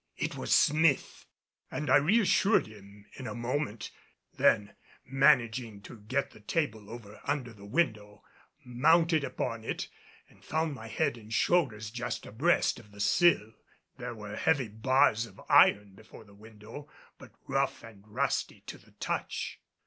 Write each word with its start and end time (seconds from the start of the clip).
It 0.17 0.35
was 0.35 0.51
Smith! 0.51 1.27
And 1.69 1.87
I 1.87 1.97
reassured 1.97 2.65
him 2.65 3.05
in 3.13 3.27
a 3.27 3.35
moment; 3.35 3.91
then 4.35 4.73
managing 5.05 5.79
to 5.83 5.99
get 5.99 6.31
the 6.31 6.39
table 6.39 6.89
over 6.89 7.21
under 7.25 7.53
the 7.53 7.67
window, 7.67 8.23
mounted 8.65 9.23
upon 9.23 9.63
it 9.63 9.89
and 10.27 10.43
found 10.43 10.73
my 10.73 10.87
head 10.87 11.17
and 11.19 11.31
shoulders 11.31 11.91
just 11.91 12.25
abreast 12.25 12.79
of 12.79 12.89
the 12.91 12.99
sill. 12.99 13.53
There 13.97 14.15
were 14.15 14.35
heavy 14.35 14.69
bars 14.69 15.27
of 15.27 15.39
iron 15.47 15.93
before 15.93 16.23
the 16.23 16.33
window, 16.33 16.89
but 17.19 17.33
rough 17.45 17.83
and 17.83 18.03
rusty 18.07 18.61
to 18.61 18.79
the 18.79 18.93
touch. 18.93 19.59